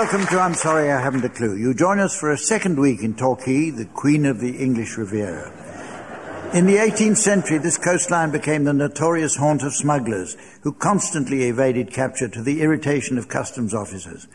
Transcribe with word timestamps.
welcome 0.00 0.26
to 0.26 0.40
I'm 0.40 0.54
Sorry 0.54 0.90
I 0.90 0.98
Haven't 0.98 1.26
a 1.26 1.28
Clue. 1.28 1.54
You 1.58 1.74
join 1.74 2.00
us 2.00 2.18
for 2.18 2.30
a 2.30 2.38
second 2.38 2.80
week 2.80 3.02
in 3.02 3.12
Torquay, 3.12 3.68
the 3.68 3.84
Queen 3.84 4.24
of 4.24 4.40
the 4.40 4.56
English 4.56 4.96
Riviera. 4.96 5.52
In 6.54 6.64
the 6.64 6.76
18th 6.76 7.18
century, 7.18 7.58
this 7.58 7.76
coastline 7.76 8.30
became 8.30 8.64
the 8.64 8.72
notorious 8.72 9.36
haunt 9.36 9.62
of 9.62 9.74
smugglers 9.74 10.38
who 10.62 10.72
constantly 10.72 11.42
evaded 11.42 11.92
capture 11.92 12.28
to 12.28 12.42
the 12.42 12.62
irritation 12.62 13.18
of 13.18 13.28
customs 13.28 13.74
officers. 13.74 14.26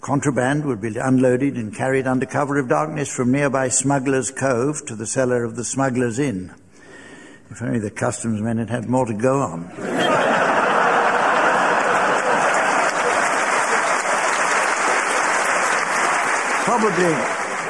Contraband 0.00 0.64
would 0.64 0.80
be 0.80 0.96
unloaded 0.96 1.56
and 1.56 1.74
carried 1.74 2.06
under 2.06 2.24
cover 2.24 2.56
of 2.56 2.68
darkness 2.68 3.12
from 3.12 3.32
nearby 3.32 3.66
Smuggler's 3.66 4.30
Cove 4.30 4.86
to 4.86 4.94
the 4.94 5.04
cellar 5.04 5.42
of 5.42 5.56
the 5.56 5.64
Smuggler's 5.64 6.20
Inn. 6.20 6.54
If 7.50 7.60
only 7.60 7.80
the 7.80 7.90
customs 7.90 8.40
men 8.40 8.58
had 8.58 8.70
had 8.70 8.88
more 8.88 9.06
to 9.06 9.14
go 9.14 9.40
on. 9.40 10.07
Probably, 16.78 17.12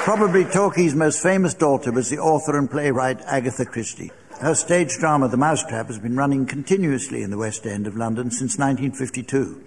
probably 0.04 0.44
Torquay's 0.44 0.94
most 0.94 1.22
famous 1.22 1.54
daughter 1.54 1.90
was 1.90 2.10
the 2.10 2.18
author 2.18 2.58
and 2.58 2.70
playwright 2.70 3.22
Agatha 3.22 3.64
Christie. 3.64 4.12
Her 4.38 4.54
stage 4.54 4.98
drama, 4.98 5.28
The 5.28 5.38
Mousetrap, 5.38 5.86
has 5.86 5.98
been 5.98 6.14
running 6.14 6.44
continuously 6.44 7.22
in 7.22 7.30
the 7.30 7.38
West 7.38 7.64
End 7.64 7.86
of 7.86 7.96
London 7.96 8.30
since 8.30 8.58
1952. 8.58 9.64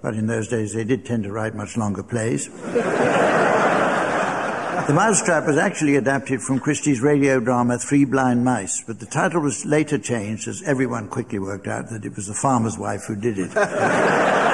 But 0.00 0.14
in 0.14 0.28
those 0.28 0.46
days, 0.46 0.74
they 0.74 0.84
did 0.84 1.04
tend 1.04 1.24
to 1.24 1.32
write 1.32 1.56
much 1.56 1.76
longer 1.76 2.04
plays. 2.04 2.48
the 2.62 2.84
Mousetrap 4.94 5.48
was 5.48 5.56
actually 5.56 5.96
adapted 5.96 6.40
from 6.40 6.60
Christie's 6.60 7.00
radio 7.00 7.40
drama 7.40 7.80
Three 7.80 8.04
Blind 8.04 8.44
Mice, 8.44 8.84
but 8.86 9.00
the 9.00 9.06
title 9.06 9.40
was 9.40 9.64
later 9.66 9.98
changed 9.98 10.46
as 10.46 10.62
everyone 10.62 11.08
quickly 11.08 11.40
worked 11.40 11.66
out 11.66 11.90
that 11.90 12.04
it 12.04 12.14
was 12.14 12.28
the 12.28 12.34
farmer's 12.34 12.78
wife 12.78 13.06
who 13.08 13.16
did 13.16 13.40
it. 13.40 13.50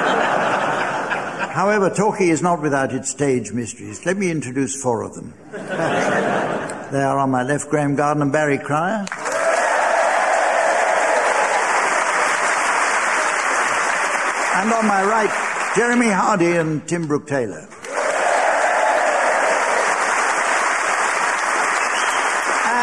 However, 1.55 1.89
Torquay 1.89 2.27
is 2.27 2.41
not 2.41 2.61
without 2.61 2.93
its 2.93 3.09
stage 3.09 3.53
mysteries. 3.53 4.05
Let 4.05 4.17
me 4.17 4.29
introduce 4.29 4.75
four 4.75 5.03
of 5.03 5.15
them. 5.15 5.33
they 5.53 7.01
are 7.01 7.17
on 7.17 7.31
my 7.31 7.43
left, 7.43 7.69
Graham 7.69 7.95
Garden 7.95 8.23
and 8.23 8.29
Barry 8.29 8.57
Cryer. 8.57 9.05
And 14.57 14.73
on 14.73 14.85
my 14.85 15.01
right, 15.05 15.71
Jeremy 15.77 16.09
Hardy 16.09 16.57
and 16.57 16.85
Tim 16.89 17.07
Brooke 17.07 17.25
Taylor. 17.25 17.65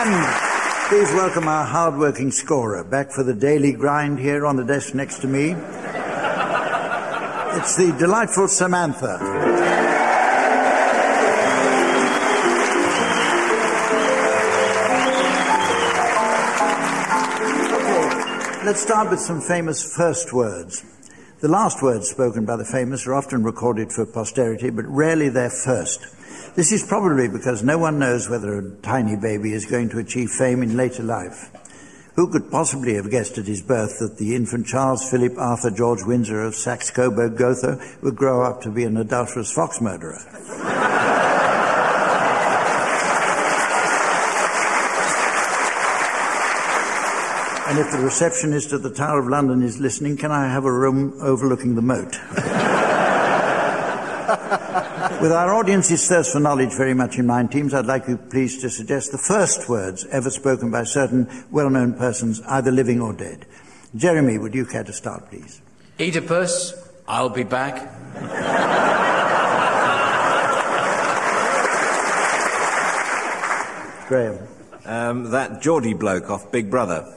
And 0.00 0.88
please 0.88 1.12
welcome 1.12 1.46
our 1.46 1.66
hard-working 1.66 2.30
scorer 2.30 2.84
back 2.84 3.10
for 3.10 3.22
the 3.22 3.34
daily 3.34 3.74
grind 3.74 4.18
here 4.18 4.46
on 4.46 4.56
the 4.56 4.64
desk 4.64 4.94
next 4.94 5.18
to 5.18 5.26
me. 5.26 5.56
It's 7.54 7.76
the 7.76 7.92
delightful 7.98 8.48
Samantha. 8.48 9.18
Let's 18.64 18.80
start 18.80 19.10
with 19.10 19.20
some 19.20 19.42
famous 19.42 19.94
first 19.94 20.32
words. 20.32 20.82
The 21.40 21.48
last 21.48 21.82
words 21.82 22.08
spoken 22.08 22.46
by 22.46 22.56
the 22.56 22.64
famous 22.64 23.06
are 23.06 23.12
often 23.12 23.42
recorded 23.42 23.92
for 23.92 24.06
posterity, 24.06 24.70
but 24.70 24.86
rarely 24.86 25.28
their 25.28 25.50
first. 25.50 26.06
This 26.56 26.72
is 26.72 26.82
probably 26.82 27.28
because 27.28 27.62
no 27.62 27.76
one 27.76 27.98
knows 27.98 28.30
whether 28.30 28.58
a 28.58 28.70
tiny 28.76 29.16
baby 29.16 29.52
is 29.52 29.66
going 29.66 29.90
to 29.90 29.98
achieve 29.98 30.30
fame 30.30 30.62
in 30.62 30.76
later 30.76 31.02
life. 31.02 31.50
Who 32.14 32.28
could 32.28 32.50
possibly 32.50 32.94
have 32.94 33.10
guessed 33.10 33.38
at 33.38 33.46
his 33.46 33.62
birth 33.62 33.98
that 34.00 34.18
the 34.18 34.34
infant 34.34 34.66
Charles 34.66 35.08
Philip 35.10 35.38
Arthur 35.38 35.70
George 35.70 36.02
Windsor 36.04 36.42
of 36.42 36.54
Saxe 36.54 36.90
Coburg 36.90 37.38
Gotha 37.38 37.80
would 38.02 38.16
grow 38.16 38.42
up 38.42 38.60
to 38.62 38.70
be 38.70 38.84
an 38.84 38.98
adulterous 38.98 39.50
fox 39.50 39.80
murderer? 39.80 40.18
and 47.72 47.78
if 47.78 47.90
the 47.90 47.98
receptionist 47.98 48.74
at 48.74 48.82
the 48.82 48.90
Tower 48.90 49.20
of 49.20 49.28
London 49.28 49.62
is 49.62 49.80
listening, 49.80 50.18
can 50.18 50.30
I 50.30 50.48
have 50.48 50.66
a 50.66 50.72
room 50.72 51.14
overlooking 51.22 51.74
the 51.74 51.80
moat? 51.80 52.18
With 55.22 55.30
our 55.30 55.54
audience's 55.54 56.08
thirst 56.08 56.32
for 56.32 56.40
knowledge 56.40 56.74
very 56.74 56.94
much 56.94 57.16
in 57.16 57.26
mind, 57.26 57.52
teams, 57.52 57.74
I'd 57.74 57.86
like 57.86 58.08
you 58.08 58.16
please 58.16 58.60
to 58.60 58.68
suggest 58.68 59.12
the 59.12 59.18
first 59.18 59.68
words 59.68 60.04
ever 60.06 60.30
spoken 60.30 60.72
by 60.72 60.82
certain 60.82 61.28
well-known 61.52 61.94
persons, 61.94 62.40
either 62.48 62.72
living 62.72 63.00
or 63.00 63.12
dead. 63.12 63.46
Jeremy, 63.94 64.38
would 64.38 64.52
you 64.52 64.66
care 64.66 64.82
to 64.82 64.92
start, 64.92 65.30
please? 65.30 65.62
Oedipus, 66.00 66.74
I'll 67.06 67.28
be 67.28 67.44
back. 67.44 67.88
Graham. 74.08 74.38
Um, 74.84 75.30
that 75.30 75.62
Geordie 75.62 75.94
bloke 75.94 76.30
off 76.30 76.50
Big 76.50 76.68
Brother. 76.68 77.16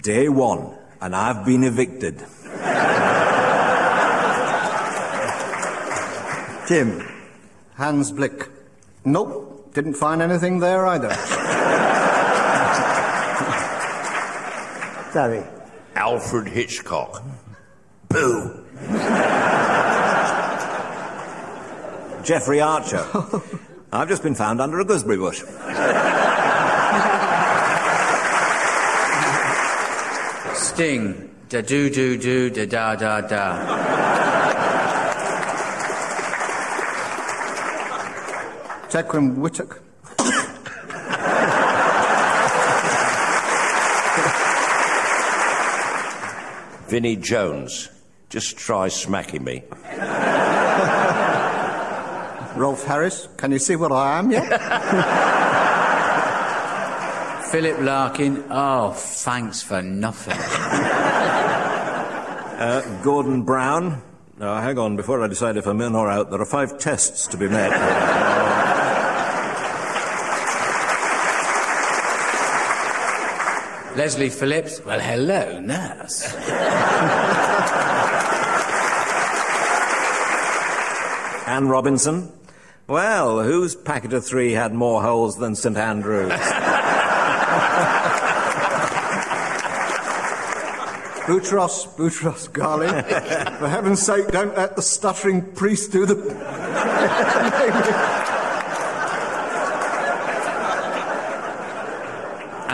Day 0.00 0.30
one, 0.30 0.74
and 1.02 1.14
I've 1.14 1.44
been 1.44 1.64
evicted. 1.64 2.24
Tim. 6.66 7.06
Hans 7.74 8.10
Blix. 8.10 8.48
Nope, 9.04 9.74
didn't 9.74 9.94
find 9.94 10.22
anything 10.22 10.60
there 10.60 10.86
either. 10.86 11.08
Barry. 15.14 15.44
Alfred 15.94 16.48
Hitchcock. 16.48 17.22
Boo. 18.08 18.64
Jeffrey 22.24 22.60
Archer. 22.60 23.04
I've 23.92 24.08
just 24.08 24.22
been 24.22 24.34
found 24.34 24.60
under 24.60 24.80
a 24.80 24.84
gooseberry 24.84 25.18
bush. 25.18 25.40
Sting. 30.56 31.30
Da 31.48 31.60
do 31.60 31.88
do 31.90 32.18
do 32.18 32.50
da 32.50 32.64
da 32.64 32.96
da 32.96 33.20
da. 33.20 33.83
Tequin 38.94 39.34
Whittock. 39.34 39.82
Vinnie 46.86 47.16
Jones. 47.16 47.90
Just 48.28 48.56
try 48.56 48.86
smacking 48.86 49.42
me. 49.42 49.64
Rolf 52.54 52.84
Harris. 52.84 53.26
Can 53.36 53.50
you 53.50 53.58
see 53.58 53.74
what 53.74 53.90
I 53.90 54.20
am 54.20 54.30
yet? 54.30 54.46
Philip 57.50 57.80
Larkin. 57.80 58.44
Oh, 58.48 58.92
thanks 58.92 59.60
for 59.60 59.82
nothing. 59.82 60.38
Uh, 62.60 63.00
Gordon 63.02 63.42
Brown. 63.42 64.00
Now, 64.38 64.60
hang 64.60 64.78
on, 64.78 64.94
before 64.94 65.20
I 65.20 65.26
decide 65.26 65.56
if 65.56 65.66
I'm 65.66 65.80
in 65.80 65.96
or 65.96 66.08
out, 66.08 66.30
there 66.30 66.40
are 66.40 66.46
five 66.46 66.78
tests 66.78 67.26
to 67.28 67.36
be 67.36 67.48
met. 67.48 67.72
Leslie 73.96 74.28
Phillips. 74.28 74.84
Well, 74.84 74.98
hello, 74.98 75.60
nurse. 75.60 76.34
Anne 81.46 81.68
Robinson. 81.68 82.32
Well, 82.88 83.42
whose 83.42 83.76
packet 83.76 84.12
of 84.12 84.26
three 84.26 84.52
had 84.52 84.74
more 84.74 85.00
holes 85.00 85.38
than 85.38 85.54
St 85.54 85.76
Andrews? 85.76 86.30
Boutros, 91.24 91.86
Boutros 91.96 92.50
Ghali. 92.50 93.56
For 93.58 93.68
heaven's 93.68 94.02
sake, 94.02 94.28
don't 94.28 94.54
let 94.56 94.76
the 94.76 94.82
stuttering 94.82 95.54
priest 95.54 95.92
do 95.92 96.04
the. 96.04 96.14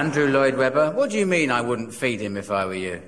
Andrew 0.01 0.29
Lloyd 0.29 0.57
Webber. 0.57 0.93
What 0.93 1.11
do 1.11 1.19
you 1.19 1.27
mean 1.27 1.51
I 1.51 1.61
wouldn't 1.61 1.93
feed 1.93 2.23
him 2.23 2.39
if 2.39 2.51
I 2.51 2.65
were 2.65 2.73
you? 2.73 3.03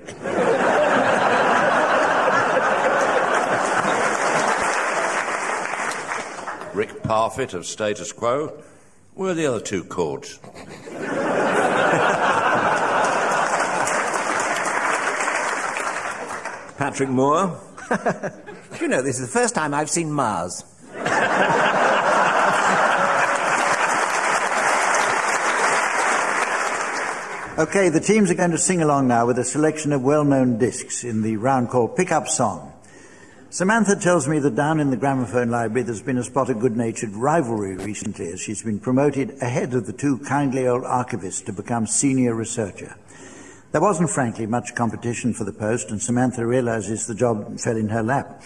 Rick 6.75 7.01
Parfitt 7.01 7.55
of 7.55 7.65
Status 7.65 8.11
Quo. 8.11 8.61
Where 9.15 9.31
are 9.31 9.33
the 9.33 9.47
other 9.47 9.59
two 9.59 9.83
chords? 9.85 10.37
Patrick 16.77 17.09
Moore. 17.09 17.59
You 18.81 18.87
know, 18.89 19.01
this 19.03 19.19
is 19.19 19.31
the 19.31 19.39
first 19.39 19.55
time 19.55 19.73
I've 19.73 19.89
seen 19.89 20.11
Mars. 20.11 20.65
Okay, 27.55 27.89
the 27.89 27.99
teams 27.99 28.31
are 28.31 28.33
going 28.33 28.49
to 28.49 28.57
sing 28.57 28.81
along 28.81 29.07
now 29.07 29.27
with 29.27 29.37
a 29.37 29.43
selection 29.43 29.93
of 29.93 30.01
well-known 30.01 30.57
discs 30.57 31.03
in 31.03 31.21
the 31.21 31.37
round 31.37 31.69
called 31.69 31.95
Pickup 31.95 32.27
Song. 32.27 32.73
Samantha 33.51 33.95
tells 33.95 34.27
me 34.27 34.39
that 34.39 34.55
down 34.55 34.79
in 34.79 34.89
the 34.89 34.97
gramophone 34.97 35.51
library 35.51 35.83
there's 35.83 36.01
been 36.01 36.17
a 36.17 36.23
spot 36.23 36.49
of 36.49 36.59
good-natured 36.59 37.11
rivalry 37.11 37.75
recently 37.75 38.29
as 38.29 38.41
she's 38.41 38.63
been 38.63 38.79
promoted 38.79 39.37
ahead 39.39 39.75
of 39.75 39.85
the 39.85 39.93
two 39.93 40.17
kindly 40.17 40.67
old 40.67 40.81
archivists 40.81 41.45
to 41.45 41.53
become 41.53 41.85
senior 41.85 42.33
researcher. 42.33 42.97
There 43.71 43.81
wasn't, 43.81 44.09
frankly, 44.09 44.47
much 44.47 44.73
competition 44.73 45.35
for 45.35 45.43
the 45.43 45.53
post, 45.53 45.91
and 45.91 46.01
Samantha 46.01 46.47
realizes 46.47 47.05
the 47.05 47.13
job 47.13 47.59
fell 47.59 47.77
in 47.77 47.89
her 47.89 48.01
lap. 48.01 48.41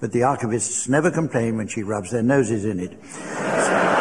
But 0.00 0.12
the 0.12 0.20
archivists 0.20 0.86
never 0.86 1.10
complain 1.10 1.56
when 1.56 1.68
she 1.68 1.82
rubs 1.82 2.10
their 2.10 2.22
noses 2.22 2.66
in 2.66 2.78
it. 2.78 3.99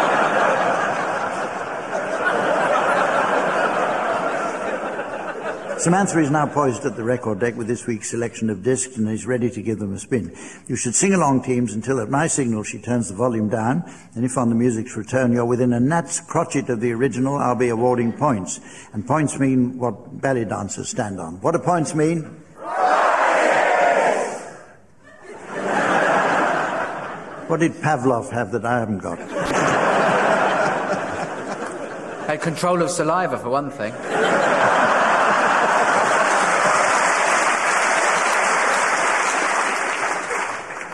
Samantha 5.80 6.20
is 6.20 6.30
now 6.30 6.46
poised 6.46 6.84
at 6.84 6.98
the 6.98 7.04
record 7.06 7.40
deck 7.40 7.56
with 7.56 7.68
this 7.68 7.88
week's 7.88 8.10
selection 8.10 8.50
of 8.50 8.62
discs 8.62 8.98
and 8.98 9.08
is 9.08 9.26
ready 9.26 9.50
to 9.50 9.62
give 9.62 9.80
them 9.80 9.94
a 9.94 9.98
spin. 9.98 10.36
You 10.68 10.76
should 10.76 10.94
sing 10.94 11.14
along, 11.14 11.44
teams, 11.44 11.74
until 11.74 12.02
at 12.02 12.10
my 12.10 12.28
signal 12.28 12.64
she 12.64 12.80
turns 12.80 13.08
the 13.08 13.16
volume 13.16 13.48
down, 13.48 13.90
and 14.14 14.26
if 14.26 14.38
on 14.38 14.50
the 14.50 14.56
music's 14.56 14.98
return 14.98 15.32
you're 15.32 15.46
within 15.46 15.72
a 15.72 15.80
gnat's 15.80 16.20
crotchet 16.20 16.68
of 16.68 16.82
the 16.82 16.92
original, 16.92 17.38
I'll 17.38 17.56
be 17.56 17.70
awarding 17.70 18.12
points. 18.12 18.60
And 18.92 19.08
points 19.08 19.40
mean 19.40 19.78
what 19.78 20.20
ballet 20.20 20.44
dancers 20.44 20.90
stand 20.90 21.18
on. 21.18 21.40
What 21.40 21.54
do 21.54 21.60
points 21.60 21.96
mean? 21.96 22.24
What 27.48 27.62
did 27.62 27.72
Pavlov 27.76 28.32
have 28.32 28.52
that 28.52 28.66
I 28.66 28.80
haven't 28.80 29.00
got? 29.00 29.18
Had 32.28 32.42
control 32.42 32.82
of 32.82 32.90
saliva, 32.90 33.40
for 33.40 33.50
one 33.50 33.72
thing. 33.72 33.94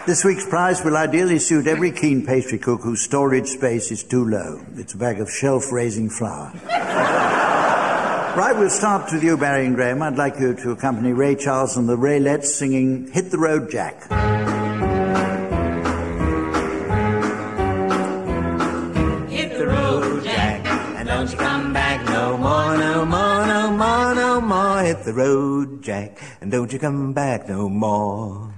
This 0.06 0.24
week's 0.24 0.46
prize 0.46 0.84
will 0.84 0.98
ideally 0.98 1.40
suit 1.40 1.66
every 1.66 1.92
keen 1.92 2.28
pastry 2.28 2.60
cook 2.60 2.82
whose 2.82 3.02
storage 3.02 3.48
space 3.48 3.90
is 3.90 4.04
too 4.04 4.24
low. 4.24 4.64
It's 4.76 4.94
a 4.94 4.98
bag 4.98 5.20
of 5.20 5.32
shelf 5.32 5.72
raising 5.72 6.12
flour. 6.12 6.54
right, 6.68 8.56
we'll 8.56 8.70
start 8.70 9.12
with 9.12 9.24
you, 9.24 9.36
Barry 9.36 9.66
and 9.66 9.76
Graham. 9.76 10.04
I'd 10.04 10.16
like 10.16 10.40
you 10.40 10.54
to 10.54 10.70
accompany 10.70 11.12
Ray 11.12 11.34
Charles 11.34 11.76
and 11.76 11.90
the 11.90 11.98
Raelettes 11.98 12.46
singing 12.46 13.12
Hit 13.14 13.32
the 13.32 13.40
Road 13.40 13.72
Jack. 13.72 14.04
Hit 19.32 19.58
the 19.58 19.66
road, 19.66 20.24
Jack, 20.24 20.68
and 21.00 21.08
don't 21.08 21.32
you 21.32 21.38
come 21.38 21.74
back 21.74 22.06
no 22.06 22.38
more, 22.38 22.78
no 22.78 23.06
more, 23.06 23.48
no 23.48 23.72
more, 23.72 24.14
no 24.14 24.40
more. 24.40 24.84
Hit 24.84 25.04
the 25.04 25.16
road, 25.16 25.82
Jack, 25.82 26.20
and 26.42 26.52
don't 26.52 26.72
you 26.72 26.78
come 26.78 27.12
back 27.14 27.50
no 27.50 27.68
more. 27.68 28.54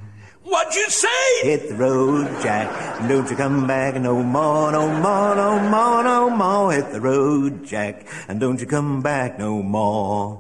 What'd 0.48 0.76
you 0.76 0.90
say? 0.90 1.42
Hit 1.42 1.68
the 1.68 1.76
road, 1.76 2.26
Jack, 2.42 2.72
and 3.02 3.10
don't 3.10 3.30
you 3.30 3.36
come 3.36 3.68
back 3.68 3.96
no 3.96 4.24
more, 4.24 4.72
no 4.72 4.88
more, 4.88 5.36
no 5.36 5.60
more, 5.60 6.04
no 6.04 6.30
more. 6.30 6.72
Hit 6.72 6.90
the 6.94 7.02
road, 7.02 7.66
Jack, 7.66 8.08
and 8.30 8.40
don't 8.40 8.62
you 8.62 8.66
come 8.66 9.02
back 9.02 9.38
no 9.38 9.62
more. 9.62 10.38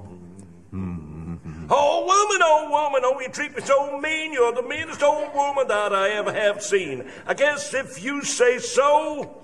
Hmm. 0.71 1.35
Oh, 1.69 2.05
woman, 2.05 2.41
oh, 2.41 2.69
woman, 2.71 3.01
oh, 3.03 3.19
you 3.19 3.27
treat 3.27 3.53
me 3.53 3.61
so 3.61 3.99
mean. 3.99 4.31
You're 4.31 4.53
the 4.53 4.63
meanest 4.63 5.03
old 5.03 5.35
woman 5.35 5.67
that 5.67 5.93
I 5.93 6.11
ever 6.11 6.31
have 6.31 6.63
seen. 6.63 7.03
I 7.25 7.33
guess 7.33 7.73
if 7.73 8.01
you 8.01 8.23
say 8.23 8.59
so, 8.59 9.43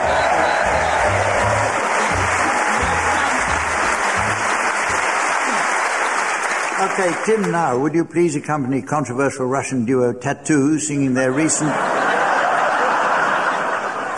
Okay, 6.81 7.13
Tim, 7.27 7.51
now, 7.51 7.77
would 7.77 7.93
you 7.93 8.03
please 8.03 8.35
accompany 8.35 8.81
controversial 8.81 9.45
Russian 9.45 9.85
duo 9.85 10.13
t.A.T.u. 10.13 10.79
singing 10.79 11.13
their 11.13 11.31
recent. 11.31 11.69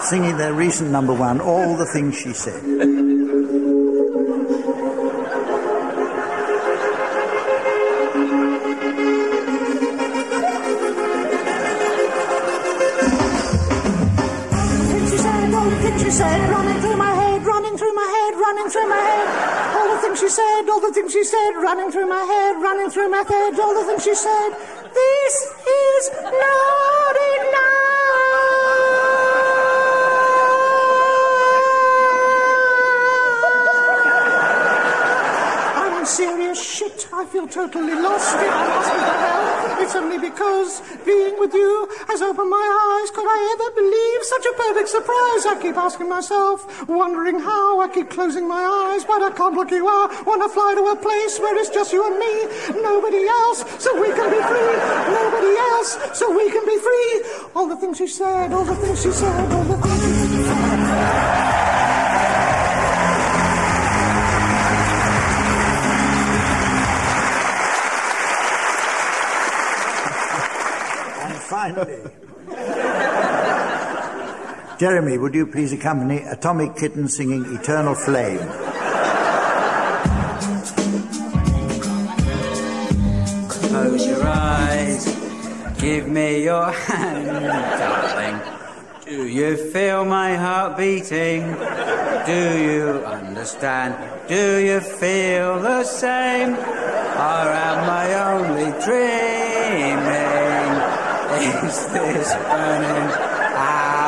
singing 0.03 0.37
their 0.37 0.53
recent 0.53 0.89
number 0.89 1.13
one, 1.13 1.41
All 1.41 1.75
the 1.75 1.85
Things 1.87 2.17
She 2.17 2.31
Said. 2.31 3.02
All 20.73 20.81
the 20.81 20.91
things 20.91 21.13
she 21.13 21.23
said, 21.23 21.51
running 21.61 21.91
through 21.91 22.07
my 22.07 22.23
head, 22.33 22.59
running 22.59 22.89
through 22.89 23.07
my 23.07 23.23
head, 23.29 23.59
all 23.59 23.75
the 23.75 23.83
things 23.85 24.03
she 24.03 24.15
said. 24.15 24.49
This 24.91 25.35
is 25.69 26.09
not 26.23 27.15
enough. 27.37 27.83
Serious 36.05 36.61
shit. 36.61 37.07
I 37.11 37.25
feel 37.25 37.47
totally 37.47 37.95
lost. 37.95 38.35
I'm 38.35 38.43
asking 38.77 39.01
for 39.07 39.17
help, 39.25 39.81
it's 39.81 39.95
only 39.95 40.19
because 40.19 40.81
being 41.05 41.39
with 41.39 41.53
you 41.53 41.87
has 42.07 42.21
opened 42.21 42.51
my 42.51 42.67
eyes. 42.85 43.09
Could 43.09 43.25
I 43.25 43.39
ever 43.53 43.69
believe 43.81 44.12
such 44.23 44.45
a 44.45 44.53
perfect 44.53 44.89
surprise? 44.89 45.45
I 45.45 45.59
keep 45.61 45.75
asking 45.77 46.09
myself, 46.09 46.87
wondering 46.87 47.39
how. 47.39 47.81
I 47.81 47.87
keep 47.87 48.09
closing 48.09 48.47
my 48.47 48.63
eyes, 48.63 49.03
but 49.03 49.21
I 49.21 49.31
can't 49.31 49.55
look 49.55 49.71
you 49.71 49.87
out. 49.87 50.25
Wanna 50.25 50.49
fly 50.49 50.75
to 50.75 50.83
a 50.87 50.95
place 50.95 51.39
where 51.39 51.57
it's 51.57 51.69
just 51.69 51.91
you 51.91 52.05
and 52.05 52.17
me, 52.17 52.81
nobody 52.81 53.27
else, 53.27 53.63
so 53.83 53.99
we 53.99 54.07
can 54.07 54.29
be 54.31 54.41
free. 54.41 54.75
Nobody 55.11 55.57
else, 55.57 55.97
so 56.17 56.31
we 56.35 56.49
can 56.51 56.65
be 56.65 56.77
free. 56.77 57.23
All 57.55 57.67
the 57.67 57.75
things 57.75 57.97
she 57.97 58.07
said, 58.07 58.53
all 58.53 58.65
the 58.65 58.75
things 58.75 59.01
she 59.01 59.11
said, 59.11 59.51
all 59.51 59.63
the 59.63 59.77
things 59.77 59.99
she 59.99 60.43
said. 60.43 60.73
And 71.25 71.39
finally. 71.43 72.22
Jeremy, 74.83 75.17
would 75.17 75.33
you 75.33 75.47
please 75.47 75.71
accompany 75.71 76.23
Atomic 76.23 76.75
Kitten 76.75 77.07
singing 77.07 77.45
Eternal 77.55 77.95
Flame? 77.95 78.45
Close 83.47 84.05
your 84.05 84.23
eyes. 84.27 85.05
Give 85.79 86.09
me 86.09 86.43
your 86.43 86.69
hand, 86.69 87.27
darling. 87.79 88.41
Do 89.05 89.25
you 89.25 89.55
feel 89.71 90.03
my 90.03 90.35
heart 90.35 90.75
beating? 90.77 91.43
Do 92.25 92.41
you 92.59 93.05
understand? 93.05 93.95
Do 94.27 94.57
you 94.57 94.81
feel 94.81 95.61
the 95.61 95.85
same? 95.85 96.55
Or 96.55 97.45
am 97.69 97.89
I 97.89 98.13
only 98.35 98.69
dreaming? 98.83 100.43
Is 101.63 101.87
this 101.87 102.33
burning 102.33 103.42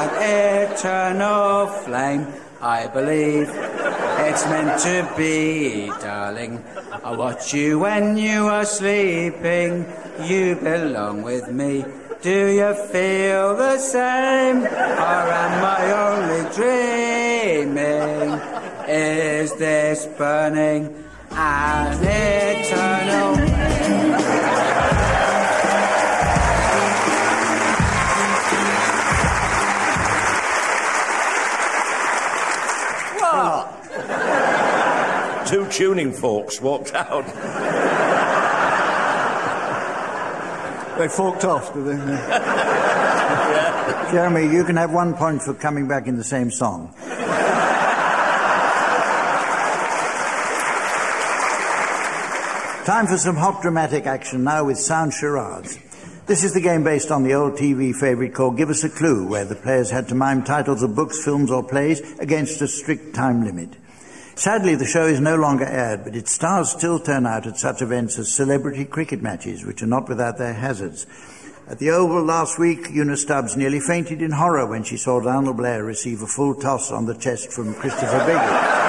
an 0.06 0.72
eternal 0.72 1.68
flame? 1.68 2.28
I 2.62 2.88
believe 2.88 3.50
it's 3.50 4.46
meant 4.46 4.80
to 4.82 5.14
be, 5.18 5.88
darling. 6.02 6.64
I 7.04 7.16
watch 7.16 7.54
you 7.54 7.80
when 7.80 8.18
you 8.18 8.48
are 8.48 8.66
sleeping. 8.66 9.86
You 10.24 10.56
belong 10.56 11.22
with 11.24 11.52
me. 11.52 11.86
Do 12.22 12.48
you 12.48 12.74
feel 12.92 13.56
the 13.56 13.78
same? 13.78 14.64
Or 14.64 15.26
am 15.44 15.64
I 15.64 15.84
only 16.06 16.44
dreaming? 16.56 18.40
Is 18.88 19.54
this 19.56 20.06
burning 20.18 20.94
an 21.32 21.98
eternal 22.02 23.36
flame? 23.36 24.35
Two 35.46 35.68
tuning 35.70 36.12
forks 36.12 36.60
walked 36.60 36.94
out. 36.94 37.26
They 40.98 41.10
forked 41.10 41.44
off, 41.44 41.74
did 41.74 41.86
they? 41.86 41.96
Jeremy, 44.12 44.52
you 44.52 44.64
can 44.64 44.78
have 44.78 44.94
one 44.94 45.14
point 45.14 45.42
for 45.42 45.54
coming 45.54 45.88
back 45.88 46.08
in 46.08 46.16
the 46.16 46.24
same 46.24 46.50
song. 46.50 46.94
Time 52.86 53.08
for 53.08 53.18
some 53.18 53.36
hot 53.36 53.62
dramatic 53.62 54.06
action 54.06 54.44
now 54.44 54.64
with 54.64 54.78
sound 54.78 55.12
charades. 55.12 55.78
This 56.28 56.44
is 56.44 56.54
the 56.54 56.62
game 56.62 56.84
based 56.84 57.12
on 57.12 57.24
the 57.24 57.34
old 57.34 57.54
TV 57.54 57.94
favourite 57.94 58.34
called 58.34 58.58
Give 58.58 58.70
Us 58.70 58.84
a 58.84 58.90
Clue, 58.90 59.28
where 59.28 59.44
the 59.44 59.56
players 59.56 59.90
had 59.90 60.08
to 60.08 60.16
mime 60.16 60.44
titles 60.44 60.82
of 60.82 60.96
books, 60.96 61.24
films, 61.24 61.52
or 61.52 61.64
plays 61.64 62.00
against 62.20 62.62
a 62.62 62.68
strict 62.68 63.14
time 63.14 63.44
limit. 63.44 63.76
Sadly, 64.38 64.76
the 64.76 64.86
show 64.86 65.06
is 65.06 65.22
no 65.22 65.38
longer 65.38 65.64
aired, 65.64 66.04
but 66.04 66.14
its 66.14 66.34
stars 66.34 66.70
still 66.70 67.00
turn 67.00 67.26
out 67.26 67.48
at 67.48 67.58
such 67.58 67.82
events 67.82 68.20
as 68.20 68.30
celebrity 68.30 68.84
cricket 68.84 69.22
matches, 69.22 69.64
which 69.64 69.82
are 69.82 69.88
not 69.88 70.10
without 70.10 70.38
their 70.38 70.54
hazards. 70.54 71.08
At 71.70 71.80
the 71.80 71.92
Oval 71.92 72.22
last 72.22 72.60
week, 72.60 72.92
Una 72.92 73.16
Stubbs 73.16 73.56
nearly 73.56 73.80
fainted 73.80 74.22
in 74.22 74.32
horror 74.32 74.68
when 74.68 74.84
she 74.84 74.98
saw 74.98 75.22
Donald 75.22 75.56
Blair 75.56 75.86
receive 75.86 76.22
a 76.22 76.28
full 76.28 76.54
toss 76.54 76.92
on 76.92 77.06
the 77.06 77.16
chest 77.16 77.54
from 77.54 77.74
Christopher 77.76 78.20
Biggins. 78.20 78.85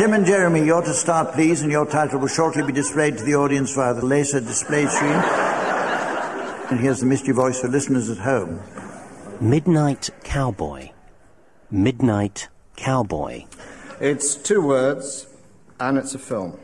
Tim 0.00 0.14
and 0.14 0.24
Jeremy, 0.24 0.64
you're 0.64 0.80
to 0.80 0.94
start, 0.94 1.34
please, 1.34 1.60
and 1.60 1.70
your 1.70 1.84
title 1.84 2.20
will 2.20 2.26
shortly 2.26 2.62
be 2.62 2.72
displayed 2.72 3.18
to 3.18 3.22
the 3.22 3.34
audience 3.34 3.74
via 3.74 3.92
the 3.92 4.06
laser 4.06 4.40
display 4.40 4.86
screen. 4.86 5.12
And 6.70 6.80
here's 6.80 7.00
the 7.00 7.06
mystery 7.06 7.34
voice 7.34 7.60
for 7.60 7.68
listeners 7.68 8.08
at 8.08 8.16
home. 8.16 8.62
Midnight 9.42 10.08
Cowboy. 10.24 10.92
Midnight 11.70 12.48
Cowboy. 12.76 13.44
It's 14.00 14.36
two 14.36 14.62
words, 14.62 15.26
and 15.78 15.98
it's 15.98 16.14
a 16.14 16.18
film. 16.18 16.58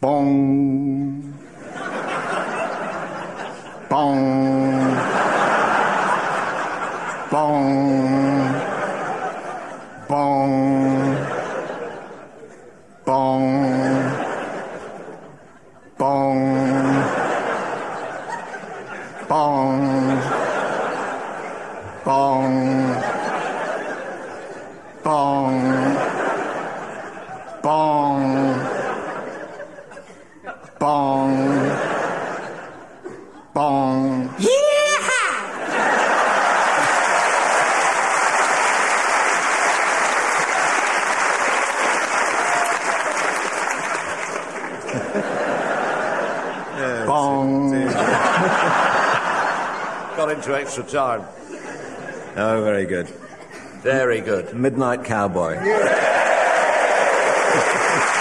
Bong. 0.00 1.32
Bong. 3.88 4.96
Bong. 7.30 7.30
Bong. 7.30 8.15
Got 50.46 50.60
into 50.60 50.66
extra 50.66 50.84
time. 50.84 51.26
Oh, 52.36 52.62
very 52.62 52.86
good. 52.86 53.08
Very 53.82 54.20
good. 54.20 54.54
Midnight 54.54 55.04
Cowboy. 55.04 55.54
Yeah. 55.54 56.12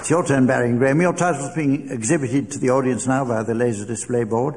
It's 0.00 0.08
your 0.08 0.26
turn, 0.26 0.46
Barry 0.46 0.70
and 0.70 0.78
Graham. 0.78 1.00
Your 1.02 1.12
title's 1.12 1.54
being 1.54 1.90
exhibited 1.90 2.50
to 2.52 2.58
the 2.58 2.70
audience 2.70 3.06
now 3.06 3.24
via 3.26 3.44
the 3.44 3.54
laser 3.54 3.84
display 3.84 4.24
board. 4.24 4.54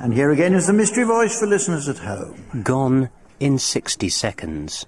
And 0.00 0.14
here 0.14 0.32
again 0.32 0.54
is 0.54 0.66
the 0.66 0.72
mystery 0.72 1.04
voice 1.04 1.38
for 1.38 1.46
listeners 1.46 1.88
at 1.90 1.98
home. 1.98 2.62
Gone 2.64 3.10
in 3.38 3.58
60 3.58 4.08
seconds. 4.08 4.86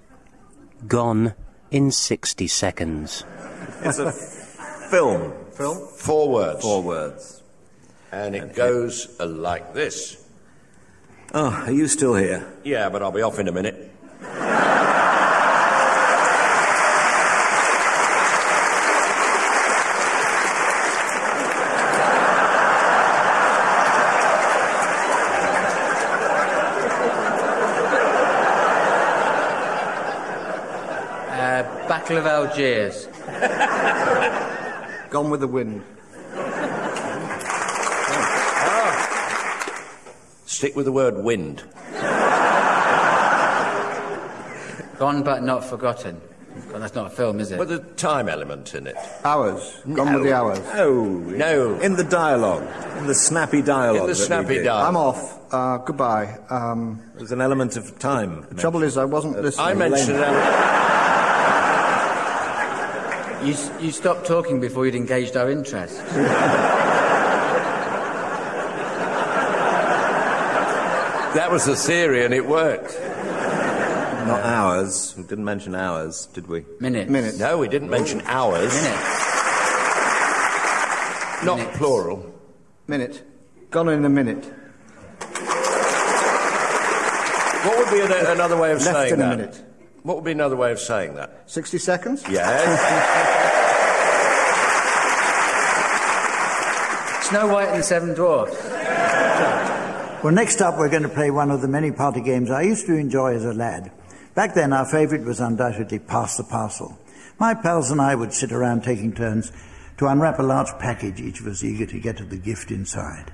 Gone 0.87 1.35
in 1.69 1.91
60 1.91 2.47
seconds. 2.47 3.23
It's 3.83 3.99
a 3.99 4.11
film. 4.89 5.33
Film? 5.51 5.87
Four 5.97 6.29
words. 6.29 6.61
Four 6.61 6.81
words. 6.81 7.40
And 8.11 8.35
it 8.35 8.53
goes 8.55 9.07
uh, 9.19 9.25
like 9.25 9.73
this. 9.73 10.17
Oh, 11.33 11.63
are 11.65 11.71
you 11.71 11.87
still 11.87 12.15
here? 12.15 12.45
Yeah, 12.63 12.89
but 12.89 13.01
I'll 13.01 13.11
be 13.11 13.21
off 13.21 13.39
in 13.39 13.47
a 13.47 13.53
minute. 13.53 13.89
Uh, 31.31 31.63
Battle 31.87 32.17
of 32.17 32.25
Algiers. 32.25 33.07
Gone 35.09 35.29
with 35.29 35.39
the 35.39 35.47
wind. 35.47 35.81
Stick 40.61 40.75
with 40.75 40.85
the 40.85 40.91
word 40.91 41.17
wind. 41.23 41.63
Gone 44.99 45.23
but 45.23 45.41
not 45.41 45.65
forgotten. 45.65 46.21
God, 46.71 46.83
that's 46.83 46.93
not 46.93 47.07
a 47.07 47.09
film, 47.09 47.39
is 47.39 47.49
it? 47.51 47.57
With 47.57 47.69
the 47.69 47.79
time 47.79 48.29
element 48.29 48.75
in 48.75 48.85
it. 48.85 48.95
Hours. 49.25 49.81
Gone 49.91 50.13
with 50.13 50.21
the 50.23 50.33
hours. 50.33 50.59
No. 50.75 51.03
No. 51.03 51.79
In 51.79 51.95
the 51.95 52.03
dialogue. 52.03 52.61
In 52.99 53.07
the 53.07 53.15
snappy 53.15 53.63
dialogue. 53.63 54.01
In 54.01 54.05
the 54.05 54.13
that 54.13 54.19
we 54.19 54.25
snappy 54.27 54.53
did. 54.53 54.65
dialogue. 54.65 54.87
I'm 54.89 54.97
off. 54.97 55.39
Uh, 55.51 55.77
goodbye. 55.79 56.37
Um, 56.51 57.01
There's 57.15 57.31
an 57.31 57.41
element 57.41 57.75
of 57.75 57.97
time. 57.97 58.45
the 58.49 58.53
trouble 58.53 58.83
is, 58.83 58.97
I 58.97 59.05
wasn't 59.05 59.41
listening. 59.41 59.65
I 59.67 59.73
mentioned 59.73 60.19
um, 60.19 60.35
You, 63.47 63.53
s- 63.53 63.71
you 63.81 63.91
stopped 63.91 64.27
talking 64.27 64.59
before 64.59 64.85
you'd 64.85 64.93
engaged 64.93 65.35
our 65.35 65.49
interest. 65.49 65.99
that 71.35 71.49
was 71.51 71.65
the 71.65 71.75
theory 71.75 72.25
and 72.25 72.33
it 72.33 72.45
worked. 72.45 72.97
Not 74.27 74.41
hours. 74.43 75.15
We 75.17 75.23
didn't 75.23 75.45
mention 75.45 75.73
hours, 75.75 76.27
did 76.27 76.47
we? 76.47 76.65
Minutes. 76.79 77.09
Minutes. 77.09 77.39
No, 77.39 77.57
we 77.57 77.67
didn't 77.67 77.89
mention 77.89 78.21
hours. 78.25 78.73
Minutes. 78.73 79.27
Not 81.43 81.57
Minutes. 81.57 81.77
plural. 81.77 82.33
Minute. 82.87 83.23
Gone 83.71 83.89
in 83.89 84.05
a 84.05 84.09
minute. 84.09 84.45
What 87.65 87.77
would 87.77 87.89
be 87.91 88.01
an- 88.01 88.25
another 88.27 88.57
way 88.57 88.71
of 88.71 88.79
Left 88.83 88.91
saying 88.97 89.13
in 89.13 89.21
a 89.21 89.27
minute. 89.35 89.61
What 90.03 90.15
would 90.15 90.25
be 90.25 90.31
another 90.31 90.55
way 90.55 90.71
of 90.71 90.79
saying 90.79 91.15
that? 91.15 91.43
60 91.49 91.77
seconds? 91.77 92.23
Yes. 92.29 92.67
Snow 97.29 97.47
White 97.47 97.69
and 97.69 97.79
the 97.79 97.83
Seven 97.83 98.13
Dwarfs. 98.13 98.55
Well, 100.23 100.33
next 100.33 100.61
up, 100.61 100.77
we're 100.77 100.89
going 100.89 101.01
to 101.01 101.09
play 101.09 101.31
one 101.31 101.49
of 101.49 101.61
the 101.61 101.67
many 101.67 101.91
party 101.91 102.21
games 102.21 102.51
I 102.51 102.61
used 102.61 102.85
to 102.85 102.93
enjoy 102.93 103.33
as 103.33 103.43
a 103.43 103.53
lad. 103.53 103.91
Back 104.35 104.53
then, 104.53 104.71
our 104.71 104.85
favourite 104.85 105.25
was 105.25 105.39
undoubtedly 105.39 105.97
Pass 105.97 106.37
the 106.37 106.43
Parcel. 106.43 106.95
My 107.39 107.55
pals 107.55 107.89
and 107.89 107.99
I 107.99 108.13
would 108.13 108.31
sit 108.31 108.51
around 108.51 108.83
taking 108.83 109.13
turns 109.13 109.51
to 109.97 110.05
unwrap 110.05 110.37
a 110.37 110.43
large 110.43 110.71
package, 110.77 111.19
each 111.19 111.39
of 111.39 111.47
us 111.47 111.63
eager 111.63 111.87
to 111.87 111.99
get 111.99 112.21
at 112.21 112.29
the 112.29 112.37
gift 112.37 112.69
inside. 112.69 113.31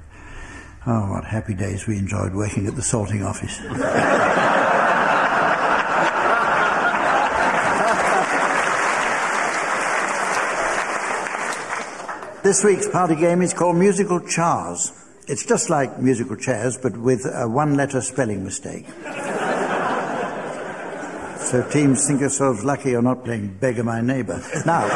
Oh, 0.86 1.12
what 1.12 1.26
happy 1.26 1.56
days 1.56 1.88
we 1.88 1.98
enjoyed 1.98 2.34
working 2.34 2.68
at 2.68 2.78
the 2.78 2.82
sorting 2.82 3.22
office. 3.22 3.60
This 12.44 12.64
week's 12.64 12.88
party 12.88 13.16
game 13.16 13.42
is 13.42 13.54
called 13.54 13.76
Musical 13.76 14.22
Chars. 14.22 14.94
It's 15.28 15.46
just 15.46 15.70
like 15.70 16.00
musical 16.00 16.38
chairs, 16.38 16.78
but 16.78 16.96
with 16.96 17.26
a 17.26 17.50
one 17.50 17.76
letter 17.76 18.00
spelling 18.00 18.46
mistake. 18.46 18.86
so 21.38 21.68
teams 21.70 22.08
think 22.08 22.22
yourselves 22.22 22.64
lucky 22.64 22.92
you're 22.92 23.02
not 23.02 23.26
playing 23.26 23.58
Beggar 23.60 23.84
My 23.84 24.00
Neighbour. 24.00 24.42
Now, 24.66 24.88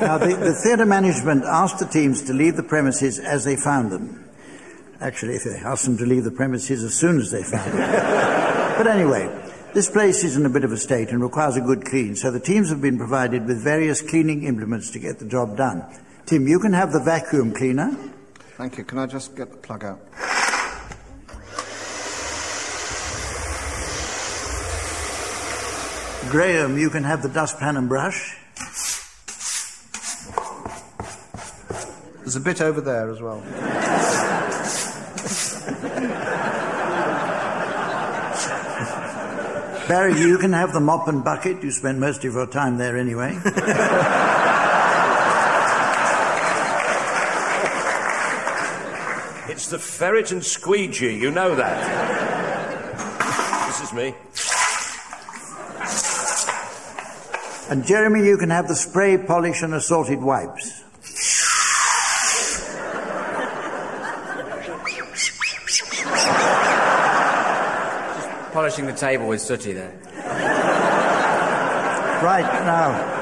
now 0.00 0.18
the, 0.18 0.36
the 0.36 0.54
theatre 0.54 0.86
management 0.86 1.42
asked 1.44 1.80
the 1.80 1.86
teams 1.86 2.22
to 2.22 2.32
leave 2.32 2.54
the 2.54 2.62
premises 2.62 3.18
as 3.18 3.44
they 3.44 3.56
found 3.56 3.90
them. 3.90 4.24
Actually, 5.00 5.38
they 5.38 5.58
asked 5.58 5.84
them 5.84 5.96
to 5.98 6.06
leave 6.06 6.22
the 6.22 6.30
premises 6.30 6.84
as 6.84 6.94
soon 6.94 7.18
as 7.18 7.32
they 7.32 7.42
found 7.42 7.72
it. 7.74 8.78
but 8.78 8.86
anyway, 8.86 9.28
this 9.74 9.90
place 9.90 10.24
is 10.24 10.36
in 10.36 10.46
a 10.46 10.48
bit 10.48 10.64
of 10.64 10.72
a 10.72 10.76
state 10.76 11.10
and 11.10 11.22
requires 11.22 11.56
a 11.56 11.60
good 11.60 11.84
clean, 11.84 12.16
so 12.16 12.30
the 12.30 12.40
teams 12.40 12.70
have 12.70 12.80
been 12.80 12.98
provided 12.98 13.46
with 13.46 13.62
various 13.62 14.00
cleaning 14.00 14.44
implements 14.44 14.90
to 14.92 14.98
get 14.98 15.18
the 15.18 15.26
job 15.26 15.56
done. 15.56 15.84
Tim, 16.26 16.46
you 16.46 16.58
can 16.58 16.72
have 16.72 16.92
the 16.92 17.00
vacuum 17.00 17.52
cleaner. 17.52 17.96
Thank 18.56 18.78
you. 18.78 18.84
Can 18.84 18.98
I 18.98 19.06
just 19.06 19.36
get 19.36 19.50
the 19.50 19.56
plug 19.56 19.84
out? 19.84 20.00
Graham, 26.30 26.76
you 26.76 26.90
can 26.90 27.04
have 27.04 27.22
the 27.22 27.28
dustpan 27.28 27.76
and 27.76 27.88
brush. 27.88 28.36
There's 32.20 32.36
a 32.36 32.40
bit 32.40 32.60
over 32.60 32.82
there 32.82 33.10
as 33.10 33.22
well. 33.22 33.42
Barry, 39.88 40.20
you 40.20 40.36
can 40.36 40.52
have 40.52 40.74
the 40.74 40.80
mop 40.80 41.08
and 41.08 41.24
bucket. 41.24 41.62
You 41.62 41.70
spend 41.70 41.98
most 41.98 42.24
of 42.24 42.34
your 42.34 42.46
time 42.46 42.76
there 42.76 42.98
anyway. 42.98 43.38
It's 49.58 49.70
the 49.70 49.78
ferret 49.78 50.30
and 50.30 50.44
squeegee, 50.44 51.16
you 51.18 51.32
know 51.32 51.56
that. 51.56 51.82
this 53.66 53.80
is 53.82 53.92
me. 53.92 54.14
And 57.68 57.84
Jeremy, 57.84 58.24
you 58.24 58.36
can 58.38 58.50
have 58.50 58.68
the 58.68 58.76
spray, 58.76 59.18
polish, 59.18 59.62
and 59.62 59.74
assorted 59.74 60.22
wipes. 60.22 60.77
The 68.86 68.92
table 68.92 69.26
with 69.26 69.40
sooty 69.40 69.72
there. 69.72 69.92
Right, 72.22 72.46
now. 72.64 73.18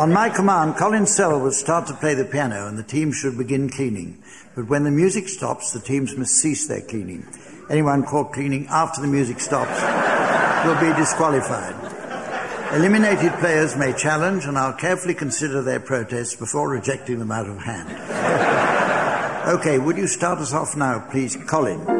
On 0.00 0.12
my 0.12 0.30
command, 0.30 0.76
Colin 0.76 1.06
Sell 1.06 1.38
will 1.38 1.52
start 1.52 1.86
to 1.88 1.94
play 1.94 2.14
the 2.14 2.24
piano 2.24 2.66
and 2.66 2.78
the 2.78 2.82
team 2.82 3.12
should 3.12 3.36
begin 3.36 3.68
cleaning. 3.68 4.22
But 4.56 4.66
when 4.66 4.84
the 4.84 4.90
music 4.90 5.28
stops, 5.28 5.72
the 5.72 5.78
teams 5.78 6.16
must 6.16 6.36
cease 6.36 6.66
their 6.66 6.80
cleaning. 6.80 7.26
Anyone 7.68 8.04
caught 8.04 8.32
cleaning 8.32 8.66
after 8.70 9.02
the 9.02 9.08
music 9.08 9.40
stops 9.40 9.82
will 10.66 10.80
be 10.80 10.96
disqualified. 10.98 11.74
Eliminated 12.72 13.32
players 13.34 13.76
may 13.76 13.92
challenge, 13.92 14.46
and 14.46 14.56
I'll 14.56 14.72
carefully 14.72 15.14
consider 15.14 15.60
their 15.60 15.80
protests 15.80 16.34
before 16.34 16.70
rejecting 16.70 17.18
them 17.18 17.30
out 17.30 17.48
of 17.48 17.58
hand. 17.58 17.88
okay, 19.60 19.78
would 19.78 19.98
you 19.98 20.06
start 20.06 20.38
us 20.38 20.54
off 20.54 20.76
now, 20.76 20.98
please, 21.10 21.36
Colin? 21.46 21.93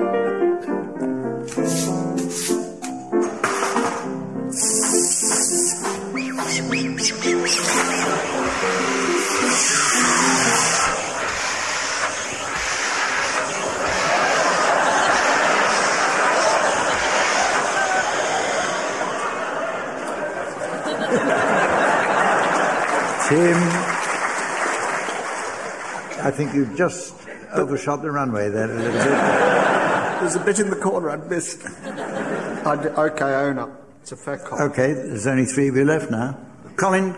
Think 26.35 26.55
you've 26.55 26.77
just 26.77 27.15
overshot 27.53 28.03
the 28.03 28.11
runway 28.11 28.49
there 28.51 28.71
a 28.71 28.75
little 28.75 28.93
bit. 28.93 30.21
There's 30.21 30.37
a 30.37 30.41
bit 30.45 30.59
in 30.61 30.71
the 30.71 30.77
corner 30.77 31.11
I'd 31.11 31.29
missed. 31.31 31.65
I 31.65 32.77
d- 32.83 32.89
okay, 32.89 33.25
I 33.25 33.45
own 33.45 33.59
up. 33.59 33.71
It's 34.03 34.13
a 34.13 34.17
fair 34.17 34.39
call. 34.39 34.61
Okay, 34.63 34.93
there's 34.93 35.27
only 35.27 35.45
three 35.47 35.69
of 35.69 35.77
you 35.77 35.85
left 35.85 36.11
now. 36.11 36.39
Colin, 36.77 37.15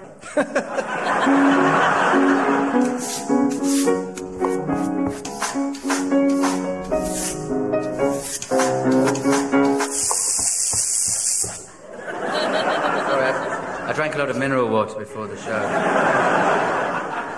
Sorry, 11.97 13.25
I, 13.25 13.91
I 13.91 13.93
drank 13.93 14.15
a 14.15 14.19
lot 14.19 14.29
of 14.31 14.37
mineral 14.37 14.69
water 14.69 14.99
before 14.99 15.27
the 15.27 15.37
show. 15.37 15.59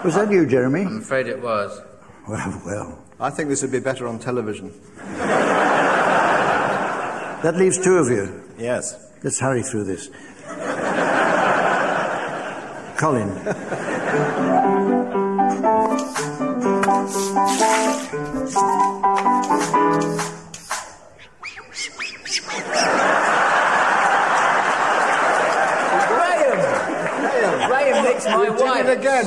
Was 0.04 0.14
that 0.14 0.30
you, 0.30 0.46
Jeremy? 0.46 0.82
I'm 0.82 0.98
afraid 0.98 1.26
it 1.26 1.40
was. 1.42 1.80
Well, 2.28 2.62
well. 2.64 3.04
I 3.20 3.30
think 3.30 3.48
this 3.48 3.62
would 3.62 3.72
be 3.72 3.80
better 3.80 4.06
on 4.06 4.18
television. 4.18 4.72
That 7.42 7.56
leaves 7.56 7.78
two 7.78 7.96
of 7.98 8.08
you. 8.08 8.42
Yes. 8.58 8.96
Let's 9.22 9.38
hurry 9.40 9.62
through 9.62 9.84
this. 9.84 10.10
Colin. 12.98 14.57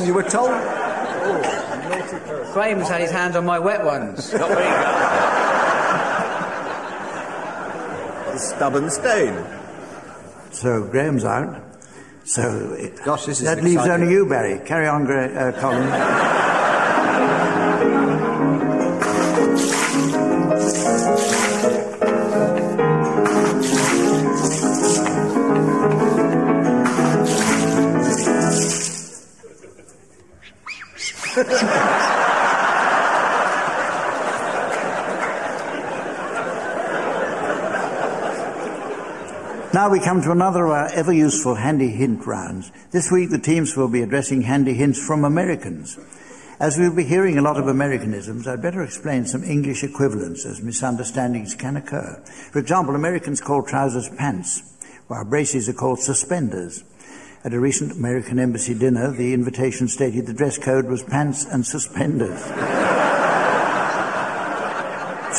White. 0.02 0.08
You 0.08 0.14
were 0.14 0.24
told. 0.24 0.52
Graham's 2.54 2.90
had 2.90 3.02
his 3.02 3.12
hands 3.12 3.36
on 3.36 3.46
my 3.46 3.60
wet 3.60 3.84
ones. 3.86 4.34
Not 4.34 4.50
me. 4.50 4.56
The 8.34 8.38
stubborn 8.40 8.90
stain. 8.90 9.46
So 10.52 10.84
Graham's 10.84 11.24
out. 11.26 11.64
So 12.24 12.74
it, 12.78 13.00
Gosh, 13.04 13.26
this 13.26 13.40
is 13.40 13.46
that 13.46 13.64
leaves 13.64 13.76
exciting. 13.84 14.04
only 14.04 14.14
you, 14.14 14.26
Barry. 14.28 14.60
Carry 14.66 14.88
on, 14.88 15.06
Gra- 15.06 15.28
uh, 15.34 15.60
Colin. 15.60 15.88
Now 39.82 39.90
we 39.90 40.00
come 40.00 40.22
to 40.22 40.32
another 40.32 40.66
of 40.66 40.74
our 40.74 40.88
ever 40.90 41.12
useful 41.12 41.56
handy 41.56 41.88
hint 41.88 42.28
rounds. 42.28 42.72
This 42.92 43.12
week 43.12 43.32
the 43.32 43.40
teams 43.40 43.76
will 43.76 43.88
be 43.88 44.04
addressing 44.04 44.44
handy 44.44 44.76
hints 44.76 45.04
from 45.04 45.26
Americans. 45.26 45.98
As 46.60 46.78
we'll 46.78 46.96
be 46.96 47.04
hearing 47.04 47.40
a 47.40 47.42
lot 47.42 47.58
of 47.58 47.68
Americanisms, 47.68 48.48
I'd 48.48 48.62
better 48.62 48.84
explain 48.84 49.26
some 49.26 49.44
English 49.44 49.84
equivalents 49.84 50.46
as 50.46 50.62
misunderstandings 50.62 51.56
can 51.56 51.78
occur. 51.78 52.22
For 52.52 52.60
example, 52.60 52.94
Americans 52.94 53.42
call 53.42 53.64
trousers 53.64 54.08
pants, 54.08 54.62
while 55.08 55.26
braces 55.26 55.68
are 55.68 55.74
called 55.74 56.00
suspenders. 56.00 56.84
At 57.44 57.56
a 57.56 57.60
recent 57.60 57.94
American 57.94 58.38
embassy 58.38 58.76
dinner, 58.76 59.10
the 59.10 59.34
invitation 59.34 59.88
stated 59.88 60.28
the 60.28 60.34
dress 60.36 60.60
code 60.60 60.86
was 60.86 61.02
pants 61.02 61.44
and 61.44 61.66
suspenders. 61.66 62.40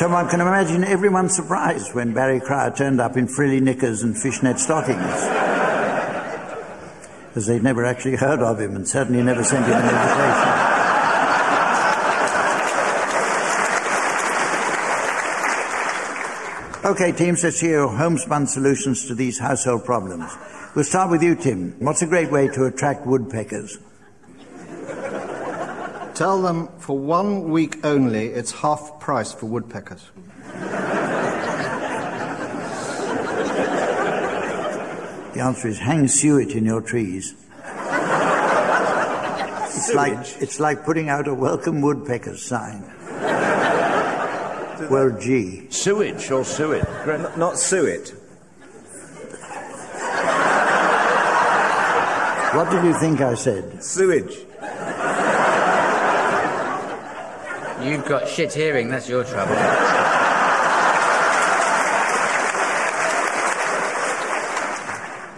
So 0.02 0.08
one 0.08 0.28
can 0.28 0.40
imagine 0.40 0.82
everyone's 0.82 1.36
surprise 1.36 1.94
when 1.94 2.12
Barry 2.12 2.40
Cryer 2.40 2.72
turned 2.72 3.00
up 3.00 3.16
in 3.16 3.28
frilly 3.28 3.60
knickers 3.60 4.02
and 4.02 4.18
fishnet 4.18 4.58
stockings. 4.58 4.98
As 7.36 7.46
they'd 7.46 7.62
never 7.62 7.84
actually 7.84 8.16
heard 8.16 8.40
of 8.40 8.60
him 8.60 8.74
and 8.74 8.88
certainly 8.88 9.22
never 9.22 9.44
sent 9.44 9.64
him 9.64 9.74
an 9.74 9.84
invitation. 9.84 10.48
Okay, 16.84 17.12
teams, 17.12 17.44
let's 17.44 17.60
hear 17.60 17.82
your 17.82 17.96
homespun 17.96 18.48
solutions 18.48 19.06
to 19.06 19.14
these 19.14 19.38
household 19.38 19.84
problems. 19.84 20.32
We'll 20.74 20.84
start 20.84 21.12
with 21.12 21.22
you, 21.22 21.36
Tim. 21.36 21.76
What's 21.78 22.02
a 22.02 22.06
great 22.06 22.32
way 22.32 22.48
to 22.48 22.64
attract 22.64 23.06
woodpeckers? 23.06 23.78
Tell 26.14 26.42
them 26.42 26.68
for 26.78 26.98
one 26.98 27.50
week 27.50 27.84
only 27.84 28.26
it's 28.26 28.52
half 28.52 29.00
price 29.00 29.32
for 29.32 29.46
woodpeckers. 29.46 30.10
The 35.32 35.40
answer 35.40 35.68
is 35.68 35.78
hang 35.78 36.08
suet 36.08 36.50
in 36.50 36.66
your 36.66 36.82
trees. 36.82 37.34
It's 39.74 39.94
like, 39.94 40.18
it's 40.42 40.60
like 40.60 40.84
putting 40.84 41.08
out 41.08 41.26
a 41.26 41.34
welcome 41.34 41.80
woodpeckers 41.80 42.44
sign. 42.44 42.82
Well, 44.90 45.16
gee. 45.18 45.70
Sewage 45.70 46.30
or 46.30 46.44
suet? 46.44 46.86
N- 47.08 47.26
not 47.38 47.58
suet. 47.58 48.14
What 52.54 52.70
did 52.70 52.84
you 52.84 52.92
think 53.00 53.22
I 53.22 53.34
said? 53.34 53.82
Sewage. 53.82 54.36
You've 57.84 58.06
got 58.06 58.28
shit 58.28 58.52
hearing, 58.52 58.88
that's 58.88 59.08
your 59.08 59.24
trouble. 59.24 59.54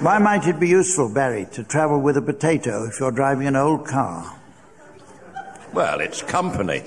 Why 0.00 0.18
might 0.18 0.46
it 0.46 0.60
be 0.60 0.68
useful, 0.68 1.08
Barry, 1.08 1.46
to 1.52 1.64
travel 1.64 2.00
with 2.00 2.18
a 2.18 2.22
potato 2.22 2.86
if 2.86 3.00
you're 3.00 3.10
driving 3.10 3.46
an 3.46 3.56
old 3.56 3.86
car? 3.86 4.38
Well, 5.72 6.00
it's 6.00 6.20
company. 6.20 6.82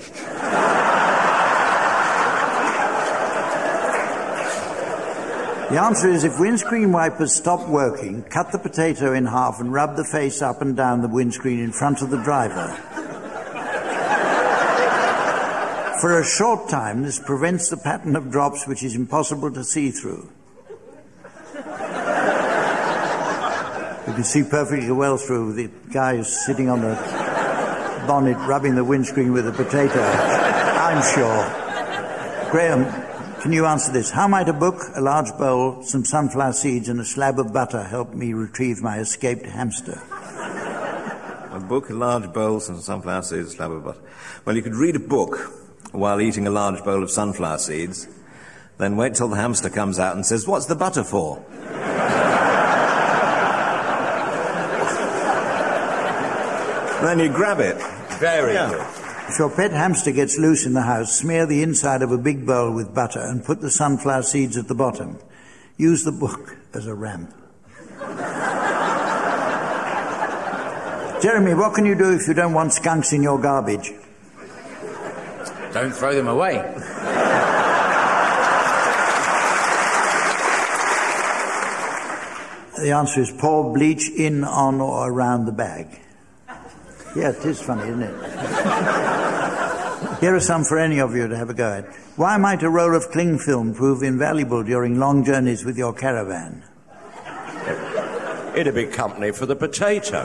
The 5.70 5.78
answer 5.78 6.08
is 6.08 6.24
if 6.24 6.38
windscreen 6.38 6.92
wipers 6.92 7.34
stop 7.34 7.68
working, 7.68 8.22
cut 8.22 8.52
the 8.52 8.58
potato 8.58 9.12
in 9.12 9.26
half 9.26 9.60
and 9.60 9.72
rub 9.72 9.96
the 9.96 10.04
face 10.04 10.40
up 10.40 10.62
and 10.62 10.74
down 10.76 11.02
the 11.02 11.08
windscreen 11.08 11.58
in 11.58 11.72
front 11.72 12.00
of 12.00 12.08
the 12.08 12.22
driver. 12.22 12.74
For 16.00 16.20
a 16.20 16.24
short 16.24 16.68
time, 16.68 17.02
this 17.02 17.18
prevents 17.18 17.70
the 17.70 17.76
pattern 17.76 18.14
of 18.14 18.30
drops 18.30 18.68
which 18.68 18.84
is 18.84 18.94
impossible 18.94 19.50
to 19.50 19.64
see 19.64 19.90
through. 19.90 20.30
You 24.06 24.14
can 24.14 24.22
see 24.22 24.44
perfectly 24.44 24.92
well 24.92 25.16
through 25.16 25.54
the 25.54 25.68
guy 25.92 26.22
sitting 26.22 26.68
on 26.68 26.82
the 26.82 26.94
bonnet 28.06 28.36
rubbing 28.46 28.76
the 28.76 28.84
windscreen 28.84 29.32
with 29.32 29.48
a 29.48 29.52
potato. 29.52 30.00
I'm 30.00 31.02
sure. 31.14 32.50
Graham, 32.52 32.84
can 33.42 33.52
you 33.52 33.66
answer 33.66 33.90
this? 33.90 34.08
How 34.08 34.28
might 34.28 34.48
a 34.48 34.52
book, 34.52 34.80
a 34.94 35.00
large 35.00 35.36
bowl, 35.36 35.82
some 35.82 36.04
sunflower 36.04 36.52
seeds, 36.52 36.88
and 36.88 37.00
a 37.00 37.04
slab 37.04 37.40
of 37.40 37.52
butter 37.52 37.82
help 37.82 38.14
me 38.14 38.34
retrieve 38.34 38.82
my 38.82 39.00
escaped 39.00 39.46
hamster? 39.46 40.00
A 41.50 41.60
book, 41.60 41.90
a 41.90 41.94
large 41.94 42.32
bowl, 42.32 42.60
some 42.60 42.80
sunflower 42.80 43.22
seeds, 43.22 43.48
a 43.48 43.56
slab 43.56 43.72
of 43.72 43.84
butter. 43.84 44.00
Well, 44.44 44.54
you 44.54 44.62
could 44.62 44.76
read 44.76 44.94
a 44.94 45.00
book 45.00 45.57
while 45.92 46.20
eating 46.20 46.46
a 46.46 46.50
large 46.50 46.82
bowl 46.84 47.02
of 47.02 47.10
sunflower 47.10 47.58
seeds, 47.58 48.08
then 48.78 48.96
wait 48.96 49.14
till 49.14 49.28
the 49.28 49.36
hamster 49.36 49.70
comes 49.70 49.98
out 49.98 50.14
and 50.14 50.24
says, 50.24 50.46
What's 50.46 50.66
the 50.66 50.76
butter 50.76 51.04
for? 51.04 51.44
then 57.02 57.18
you 57.20 57.28
grab 57.28 57.60
it. 57.60 57.76
Very 58.18 58.54
Yeah. 58.54 58.70
good. 58.70 58.86
If 59.28 59.38
your 59.38 59.50
pet 59.50 59.72
hamster 59.72 60.10
gets 60.10 60.38
loose 60.38 60.64
in 60.66 60.72
the 60.72 60.82
house, 60.82 61.12
smear 61.12 61.46
the 61.46 61.62
inside 61.62 62.02
of 62.02 62.10
a 62.12 62.18
big 62.18 62.46
bowl 62.46 62.72
with 62.72 62.94
butter 62.94 63.20
and 63.20 63.44
put 63.44 63.60
the 63.60 63.70
sunflower 63.70 64.22
seeds 64.22 64.56
at 64.56 64.68
the 64.68 64.74
bottom. 64.74 65.18
Use 65.76 66.02
the 66.04 66.12
book 66.12 66.56
as 66.74 66.86
a 66.86 66.94
ramp. 66.94 67.32
Jeremy, 71.22 71.54
what 71.54 71.74
can 71.74 71.84
you 71.84 71.94
do 71.94 72.12
if 72.14 72.26
you 72.26 72.34
don't 72.34 72.54
want 72.54 72.72
skunks 72.72 73.12
in 73.12 73.22
your 73.22 73.38
garbage? 73.40 73.92
Don't 75.72 75.92
throw 75.92 76.14
them 76.14 76.28
away. 76.28 76.56
The 82.78 82.92
answer 82.92 83.20
is 83.20 83.30
pour 83.32 83.72
bleach 83.74 84.08
in, 84.08 84.44
on, 84.44 84.80
or 84.80 85.10
around 85.10 85.46
the 85.46 85.52
bag. 85.52 86.00
Yeah, 87.16 87.30
it 87.30 87.44
is 87.44 87.60
funny, 87.60 87.88
isn't 87.88 88.02
it? 88.02 88.14
Here 90.20 90.34
are 90.34 90.40
some 90.40 90.64
for 90.64 90.78
any 90.78 91.00
of 91.00 91.14
you 91.14 91.26
to 91.26 91.36
have 91.36 91.50
a 91.50 91.54
go 91.54 91.72
at. 91.72 91.86
Why 92.16 92.36
might 92.36 92.62
a 92.62 92.70
roll 92.70 92.94
of 92.94 93.10
cling 93.10 93.38
film 93.38 93.74
prove 93.74 94.02
invaluable 94.02 94.62
during 94.62 94.98
long 94.98 95.24
journeys 95.24 95.64
with 95.64 95.76
your 95.76 95.92
caravan? 95.92 96.62
It'd 98.56 98.74
be 98.74 98.86
company 98.86 99.32
for 99.32 99.46
the 99.46 99.56
potato. 99.56 100.22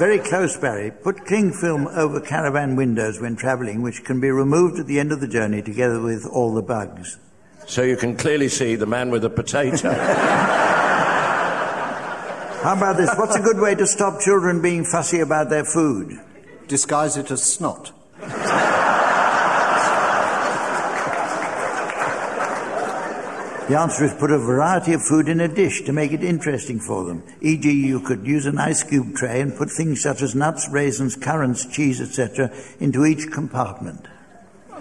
Very 0.00 0.18
close, 0.18 0.56
Barry. 0.56 0.90
Put 0.90 1.26
cling 1.26 1.52
film 1.52 1.86
over 1.88 2.22
caravan 2.22 2.74
windows 2.74 3.20
when 3.20 3.36
travelling, 3.36 3.82
which 3.82 4.02
can 4.02 4.18
be 4.18 4.30
removed 4.30 4.80
at 4.80 4.86
the 4.86 4.98
end 4.98 5.12
of 5.12 5.20
the 5.20 5.28
journey 5.28 5.60
together 5.60 6.00
with 6.00 6.24
all 6.24 6.54
the 6.54 6.62
bugs. 6.62 7.18
So 7.66 7.82
you 7.82 7.98
can 7.98 8.16
clearly 8.16 8.48
see 8.48 8.76
the 8.76 8.86
man 8.86 9.10
with 9.10 9.20
the 9.20 9.28
potato. 9.28 9.92
How 12.62 12.74
about 12.74 12.96
this? 12.96 13.10
What's 13.14 13.36
a 13.36 13.42
good 13.42 13.58
way 13.58 13.74
to 13.74 13.86
stop 13.86 14.22
children 14.22 14.62
being 14.62 14.86
fussy 14.86 15.20
about 15.20 15.50
their 15.50 15.66
food? 15.66 16.18
Disguise 16.66 17.18
it 17.18 17.30
as 17.30 17.42
snot. 17.42 17.92
The 23.70 23.78
answer 23.78 24.04
is 24.04 24.12
put 24.14 24.32
a 24.32 24.38
variety 24.38 24.94
of 24.94 25.02
food 25.04 25.28
in 25.28 25.40
a 25.40 25.46
dish 25.46 25.82
to 25.82 25.92
make 25.92 26.10
it 26.10 26.24
interesting 26.24 26.80
for 26.80 27.04
them. 27.04 27.22
E.g., 27.40 27.70
you 27.70 28.00
could 28.00 28.26
use 28.26 28.44
an 28.46 28.58
ice 28.58 28.82
cube 28.82 29.14
tray 29.14 29.40
and 29.40 29.56
put 29.56 29.70
things 29.70 30.02
such 30.02 30.22
as 30.22 30.34
nuts, 30.34 30.68
raisins, 30.68 31.14
currants, 31.14 31.66
cheese, 31.66 32.00
etc., 32.00 32.50
into 32.80 33.06
each 33.06 33.30
compartment. 33.30 34.06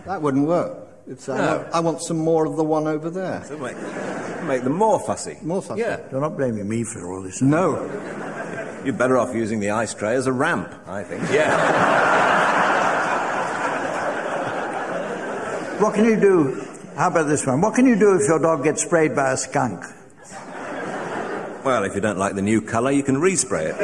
That 0.08 0.24
wouldn't 0.24 0.48
work. 0.48 0.88
It's, 1.06 1.30
I, 1.30 1.38
No. 1.38 1.58
want, 1.58 1.74
I 1.76 1.80
want 1.82 2.02
some 2.02 2.18
more 2.18 2.48
of 2.48 2.56
the 2.58 2.64
one 2.64 2.88
over 2.88 3.12
there. 3.12 3.44
So 3.46 3.60
make, 3.60 3.78
make 4.48 4.64
them 4.64 4.74
more 4.74 5.00
fussy. 5.00 5.38
More 5.44 5.62
fussy. 5.62 5.82
Yeah. 5.82 6.00
You're 6.12 6.22
not 6.22 6.36
blaming 6.36 6.68
me 6.68 6.84
for 6.84 7.14
all 7.14 7.22
this. 7.22 7.44
No. 7.44 7.86
You're 8.84 8.96
better 8.96 9.20
off 9.20 9.36
using 9.36 9.60
the 9.60 9.70
ice 9.70 9.94
tray 9.94 10.16
as 10.16 10.26
a 10.26 10.34
ramp, 10.34 10.74
I 10.88 11.04
think. 11.04 11.22
yeah. 11.32 12.16
What 15.80 15.94
can 15.94 16.04
you 16.04 16.20
do? 16.20 16.69
How 17.00 17.08
about 17.08 17.30
this 17.30 17.48
one? 17.48 17.62
What 17.62 17.76
can 17.76 17.86
you 17.86 17.98
do 17.98 18.14
if 18.16 18.28
your 18.28 18.40
dog 18.40 18.66
gets 18.66 18.82
sprayed 18.82 19.16
by 19.16 19.32
a 19.32 19.38
skunk? 19.38 19.86
Well, 21.64 21.86
if 21.86 21.96
you 21.96 22.02
don't 22.02 22.18
like 22.18 22.36
the 22.36 22.42
new 22.42 22.60
colour, 22.60 22.92
you 22.92 23.04
can 23.04 23.16
respray 23.16 23.70
it. 23.70 23.78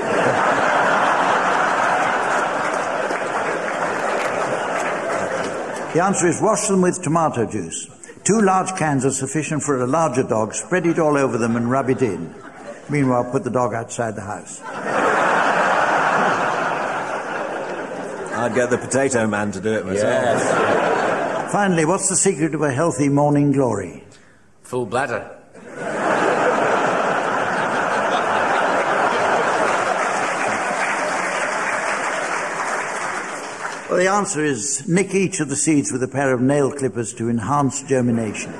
The 5.93 6.03
answer 6.03 6.27
is 6.27 6.41
wash 6.41 6.67
them 6.67 6.81
with 6.81 7.01
tomato 7.01 7.45
juice. 7.49 7.87
Two 8.25 8.41
large 8.41 8.77
cans 8.77 9.05
are 9.05 9.11
sufficient 9.11 9.63
for 9.63 9.81
a 9.81 9.87
larger 9.87 10.23
dog. 10.23 10.53
Spread 10.53 10.85
it 10.85 10.99
all 10.99 11.15
over 11.15 11.37
them 11.37 11.55
and 11.55 11.71
rub 11.71 11.89
it 11.89 12.01
in. 12.01 12.35
Meanwhile, 12.89 13.31
put 13.31 13.45
the 13.45 13.49
dog 13.49 13.73
outside 13.73 14.17
the 14.17 14.23
house. 14.23 14.59
I'd 18.35 18.53
get 18.53 18.69
the 18.69 18.77
potato 18.77 19.25
man 19.25 19.53
to 19.53 19.61
do 19.61 19.71
it 19.71 19.85
myself. 19.85 20.94
Finally, 21.55 21.85
what's 21.85 22.09
the 22.09 22.17
secret 22.17 22.53
of 22.53 22.61
a 22.61 22.73
healthy 22.73 23.07
morning 23.07 23.53
glory? 23.53 24.03
Full 24.63 24.85
bladder. 24.85 25.39
Well, 33.89 33.99
the 33.99 34.09
answer 34.11 34.43
is 34.43 34.85
nick 34.89 35.15
each 35.15 35.39
of 35.39 35.47
the 35.47 35.55
seeds 35.55 35.93
with 35.93 36.03
a 36.03 36.09
pair 36.09 36.33
of 36.33 36.41
nail 36.41 36.73
clippers 36.73 37.13
to 37.13 37.29
enhance 37.29 37.81
germination. 37.83 38.51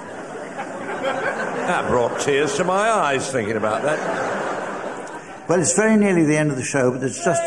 That 1.68 1.90
brought 1.90 2.22
tears 2.22 2.56
to 2.56 2.64
my 2.64 2.90
eyes 2.90 3.30
thinking 3.30 3.58
about 3.58 3.82
that. 3.82 5.50
Well, 5.50 5.60
it's 5.60 5.76
very 5.76 5.98
nearly 5.98 6.24
the 6.24 6.38
end 6.38 6.50
of 6.50 6.56
the 6.56 6.64
show, 6.64 6.92
but 6.92 7.04
it's 7.04 7.26
just. 7.26 7.44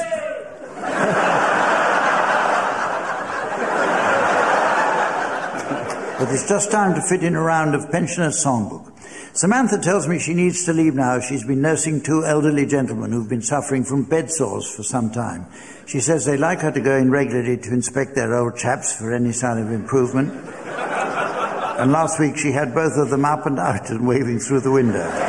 It's 6.30 6.48
just 6.48 6.70
time 6.70 6.94
to 6.94 7.02
fit 7.02 7.22
in 7.22 7.34
a 7.34 7.40
round 7.40 7.74
of 7.74 7.90
pensioners' 7.90 8.44
songbook. 8.44 8.92
Samantha 9.32 9.78
tells 9.78 10.08
me 10.08 10.18
she 10.18 10.34
needs 10.34 10.64
to 10.64 10.72
leave 10.72 10.94
now. 10.94 11.20
She's 11.20 11.44
been 11.44 11.60
nursing 11.60 12.00
two 12.00 12.24
elderly 12.24 12.66
gentlemen 12.66 13.12
who've 13.12 13.28
been 13.28 13.42
suffering 13.42 13.84
from 13.84 14.02
bed 14.02 14.30
sores 14.30 14.68
for 14.68 14.82
some 14.82 15.10
time. 15.10 15.46
She 15.86 16.00
says 16.00 16.24
they'd 16.24 16.38
like 16.38 16.60
her 16.60 16.72
to 16.72 16.80
go 16.80 16.96
in 16.96 17.10
regularly 17.10 17.56
to 17.56 17.72
inspect 17.72 18.14
their 18.14 18.34
old 18.34 18.56
chaps 18.56 18.96
for 18.96 19.14
any 19.14 19.32
sign 19.32 19.58
of 19.58 19.70
improvement. 19.70 20.32
And 21.78 21.92
last 21.92 22.18
week 22.18 22.36
she 22.36 22.50
had 22.52 22.74
both 22.74 22.96
of 22.96 23.10
them 23.10 23.24
up 23.24 23.46
and 23.46 23.58
out 23.58 23.90
and 23.90 24.06
waving 24.06 24.40
through 24.40 24.60
the 24.60 24.72
window. 24.72 25.27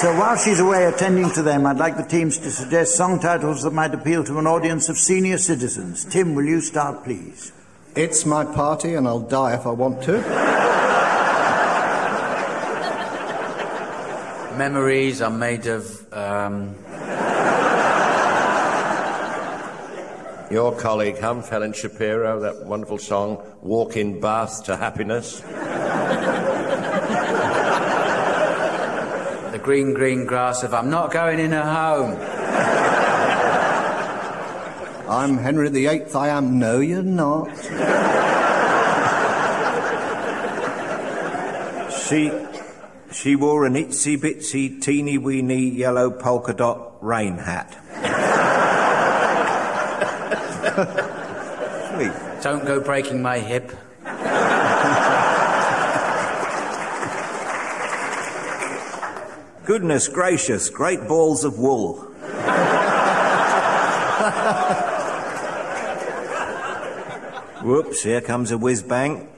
So 0.00 0.18
while 0.18 0.36
she's 0.38 0.60
away 0.60 0.86
attending 0.86 1.30
to 1.32 1.42
them, 1.42 1.66
I'd 1.66 1.76
like 1.76 1.98
the 1.98 2.02
teams 2.02 2.38
to 2.38 2.50
suggest 2.50 2.96
song 2.96 3.20
titles 3.20 3.62
that 3.64 3.72
might 3.72 3.92
appeal 3.92 4.24
to 4.24 4.38
an 4.38 4.46
audience 4.46 4.88
of 4.88 4.96
senior 4.96 5.36
citizens. 5.36 6.06
Tim, 6.06 6.34
will 6.34 6.46
you 6.46 6.62
start, 6.62 7.04
please? 7.04 7.52
It's 7.94 8.24
my 8.24 8.46
party, 8.46 8.94
and 8.94 9.06
I'll 9.06 9.20
die 9.20 9.54
if 9.54 9.66
I 9.66 9.70
want 9.72 10.02
to. 10.04 10.12
Memories 14.56 15.20
are 15.20 15.30
made 15.30 15.66
of. 15.66 16.12
Um, 16.14 16.74
Your 20.50 20.74
colleague, 20.76 21.18
Hum 21.20 21.42
Helen 21.42 21.74
Shapiro, 21.74 22.40
that 22.40 22.64
wonderful 22.64 22.98
song, 22.98 23.40
Walk 23.60 23.96
in 23.96 24.18
Bath 24.18 24.64
to 24.64 24.76
Happiness. 24.76 25.42
the 29.49 29.49
green, 29.62 29.94
green 29.94 30.24
grass 30.26 30.62
of 30.62 30.74
I'm 30.74 30.90
not 30.90 31.12
going 31.12 31.38
in 31.38 31.52
a 31.52 31.62
home. 31.62 32.16
I'm 35.08 35.38
Henry 35.38 35.68
VIII. 35.70 36.14
I 36.14 36.28
am. 36.28 36.58
No, 36.58 36.78
you're 36.78 37.02
not. 37.02 37.48
She, 41.92 42.32
she 43.12 43.36
wore 43.36 43.66
an 43.66 43.74
itsy 43.74 44.16
bitsy 44.16 44.80
teeny 44.80 45.18
weeny 45.18 45.68
yellow 45.68 46.10
polka 46.10 46.54
dot 46.54 46.96
rain 47.00 47.38
hat. 47.38 47.76
Don't 52.42 52.64
go 52.64 52.80
breaking 52.80 53.20
my 53.20 53.38
hip. 53.38 53.70
Goodness 59.70 60.08
gracious, 60.08 60.68
great 60.68 61.06
balls 61.06 61.44
of 61.44 61.60
wool. 61.60 61.98
Whoops, 67.62 68.02
here 68.02 68.20
comes 68.20 68.50
a 68.50 68.58
whiz 68.58 68.82
bang. 68.82 69.28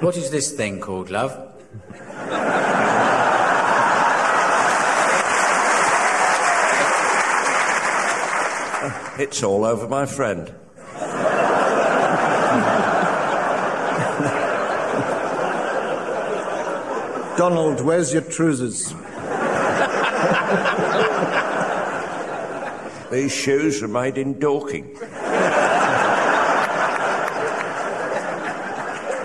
What 0.00 0.18
is 0.18 0.30
this 0.30 0.52
thing 0.52 0.80
called, 0.80 1.08
love? 1.08 1.32
It's 9.18 9.42
all 9.42 9.64
over 9.64 9.88
my 9.88 10.04
friend. 10.04 10.54
Donald, 17.36 17.80
where's 17.80 18.12
your 18.12 18.22
trousers? 18.22 18.94
These 23.10 23.32
shoes 23.32 23.82
are 23.82 23.88
made 23.88 24.18
in 24.18 24.38
Dorking. 24.38 24.94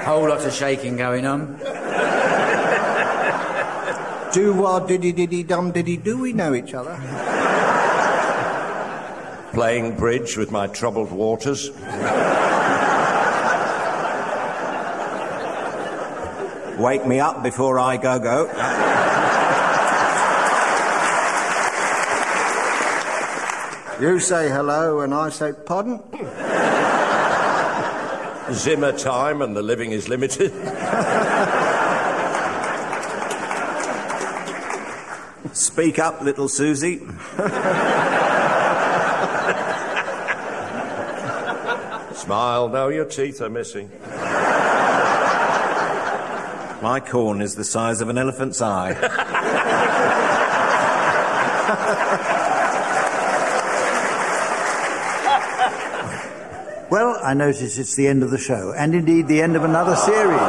Whole 0.05 0.27
lot 0.27 0.43
of 0.43 0.51
shaking 0.53 0.97
going 0.97 1.27
on. 1.27 1.59
Do 4.31 4.53
wah 4.53 4.79
diddy 4.79 5.11
diddy 5.11 5.43
dum 5.43 5.71
diddy 5.71 5.97
do 5.97 6.17
we 6.19 6.33
know 6.33 6.53
each 6.55 6.73
other? 6.73 6.95
Playing 9.53 9.97
bridge 9.97 10.35
with 10.37 10.51
my 10.51 10.67
troubled 10.67 11.11
waters. 11.11 11.69
Wake 16.79 17.05
me 17.05 17.19
up 17.19 17.43
before 17.43 17.77
I 17.77 17.97
go 17.97 18.19
go. 18.19 18.45
You 23.99 24.19
say 24.21 24.47
hello 24.47 25.01
and 25.01 25.13
I 25.13 25.27
say 25.27 25.51
pardon? 25.65 25.99
Zimmer 28.53 28.93
time 28.93 29.41
and 29.41 29.57
the 29.57 29.61
living 29.61 29.91
is 29.91 30.07
limited. 30.07 30.53
Speak 35.53 35.99
up, 35.99 36.21
little 36.21 36.47
Susie. 36.47 36.99
Smile, 42.15 42.69
no, 42.69 42.87
your 42.87 43.05
teeth 43.05 43.41
are 43.41 43.49
missing. 43.49 43.91
My 46.81 47.01
corn 47.01 47.41
is 47.41 47.55
the 47.55 47.65
size 47.65 47.99
of 47.99 48.07
an 48.07 48.17
elephant's 48.17 48.61
eye. 48.61 48.93
Well, 56.89 57.19
I 57.21 57.33
notice 57.35 57.77
it's 57.77 57.95
the 57.95 58.07
end 58.07 58.23
of 58.23 58.31
the 58.31 58.37
show, 58.37 58.73
and 58.75 58.95
indeed 58.95 59.27
the 59.27 59.41
end 59.41 59.55
of 59.55 59.63
another 59.63 59.95
series. 59.95 60.39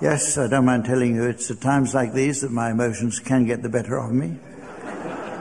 Yes, 0.00 0.36
I 0.38 0.46
don't 0.46 0.66
mind 0.66 0.84
telling 0.84 1.14
you, 1.16 1.24
it's 1.24 1.50
at 1.50 1.60
times 1.60 1.94
like 1.94 2.12
these 2.12 2.42
that 2.42 2.52
my 2.52 2.70
emotions 2.70 3.18
can 3.18 3.46
get 3.46 3.62
the 3.62 3.68
better 3.68 3.98
of 3.98 4.12
me, 4.12 4.36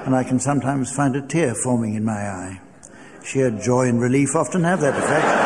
and 0.06 0.16
I 0.16 0.24
can 0.24 0.40
sometimes 0.40 0.96
find 0.96 1.16
a 1.16 1.22
tear 1.22 1.54
forming 1.54 1.94
in 1.94 2.06
my 2.06 2.14
eye. 2.14 2.62
Sheer 3.24 3.52
joy 3.52 3.90
and 3.90 4.02
relief 4.02 4.36
often 4.36 4.64
have 4.64 4.80
that 4.82 4.98
effect. 4.98 5.45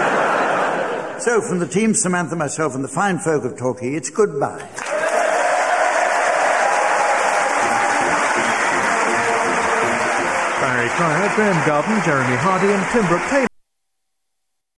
So, 1.21 1.41
from 1.41 1.59
the 1.59 1.67
team, 1.67 1.93
Samantha, 1.93 2.35
myself, 2.35 2.75
and 2.75 2.83
the 2.83 2.87
fine 2.87 3.19
folk 3.19 3.43
of 3.43 3.57
Torquay, 3.57 3.93
it's 3.95 4.09
goodbye. 4.09 4.57
Barry 10.61 10.89
Cryer, 10.89 11.35
Graham 11.35 11.67
Garden, 11.67 12.01
Jeremy 12.05 12.35
Hardy, 12.37 12.67
and 12.67 12.85
Tim 12.91 13.07
Brooke. 13.07 13.48